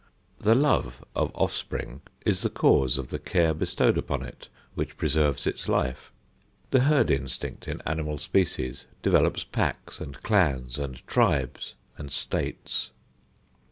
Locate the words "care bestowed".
3.19-3.99